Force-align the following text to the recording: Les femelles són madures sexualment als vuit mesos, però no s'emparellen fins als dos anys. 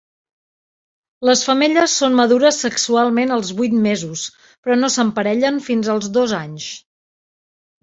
Les 1.29 1.43
femelles 1.49 1.93
són 2.03 2.17
madures 2.21 2.57
sexualment 2.65 3.35
als 3.37 3.53
vuit 3.61 3.77
mesos, 3.85 4.25
però 4.65 4.81
no 4.81 4.91
s'emparellen 4.97 5.63
fins 5.69 5.93
als 5.99 6.11
dos 6.19 6.37
anys. 6.43 6.69